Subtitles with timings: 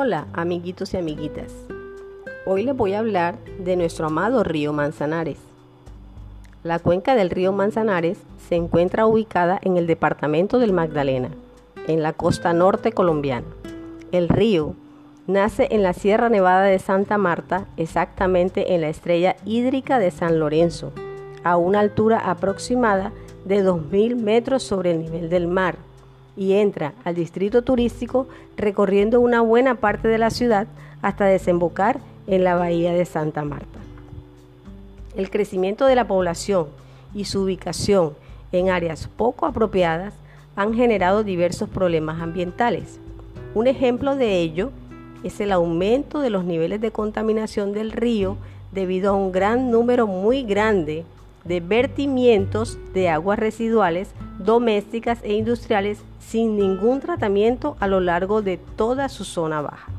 [0.00, 1.52] Hola amiguitos y amiguitas.
[2.46, 5.38] Hoy les voy a hablar de nuestro amado río Manzanares.
[6.62, 8.16] La cuenca del río Manzanares
[8.48, 11.30] se encuentra ubicada en el departamento del Magdalena,
[11.88, 13.48] en la costa norte colombiana.
[14.12, 14.76] El río
[15.26, 20.38] nace en la Sierra Nevada de Santa Marta, exactamente en la estrella hídrica de San
[20.38, 20.92] Lorenzo,
[21.42, 23.10] a una altura aproximada
[23.44, 25.74] de 2.000 metros sobre el nivel del mar
[26.38, 30.68] y entra al distrito turístico recorriendo una buena parte de la ciudad
[31.02, 33.80] hasta desembocar en la bahía de Santa Marta.
[35.16, 36.68] El crecimiento de la población
[37.12, 38.12] y su ubicación
[38.52, 40.14] en áreas poco apropiadas
[40.54, 43.00] han generado diversos problemas ambientales.
[43.54, 44.70] Un ejemplo de ello
[45.24, 48.36] es el aumento de los niveles de contaminación del río
[48.70, 51.04] debido a un gran número muy grande
[51.48, 58.58] de vertimientos de aguas residuales domésticas e industriales sin ningún tratamiento a lo largo de
[58.58, 59.90] toda su zona baja.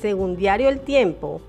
[0.00, 1.40] Según Diario El Tiempo,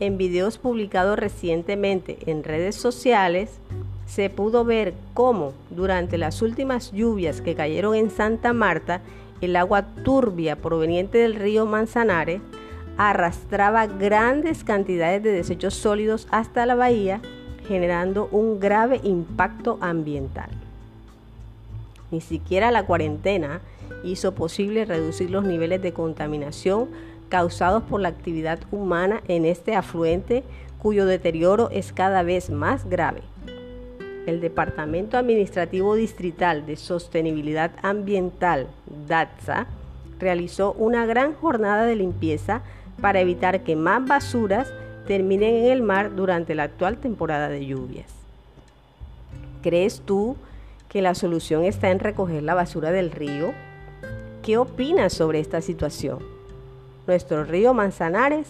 [0.00, 3.58] en videos publicados recientemente en redes sociales,
[4.06, 9.02] se pudo ver cómo durante las últimas lluvias que cayeron en Santa Marta,
[9.40, 12.40] el agua turbia proveniente del río Manzanares
[12.96, 17.20] arrastraba grandes cantidades de desechos sólidos hasta la bahía
[17.68, 20.48] generando un grave impacto ambiental.
[22.10, 23.60] Ni siquiera la cuarentena
[24.02, 26.88] hizo posible reducir los niveles de contaminación
[27.28, 30.44] causados por la actividad humana en este afluente
[30.78, 33.20] cuyo deterioro es cada vez más grave.
[34.26, 38.68] El Departamento Administrativo Distrital de Sostenibilidad Ambiental,
[39.06, 39.66] DATSA,
[40.18, 42.62] realizó una gran jornada de limpieza
[43.00, 44.72] para evitar que más basuras
[45.08, 48.12] terminen en el mar durante la actual temporada de lluvias.
[49.62, 50.36] ¿Crees tú
[50.90, 53.54] que la solución está en recoger la basura del río?
[54.42, 56.18] ¿Qué opinas sobre esta situación?
[57.06, 58.48] Nuestro río Manzanares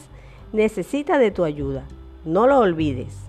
[0.52, 1.84] necesita de tu ayuda.
[2.24, 3.27] No lo olvides.